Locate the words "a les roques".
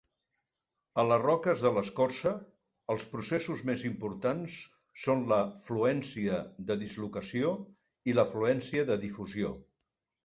1.01-1.59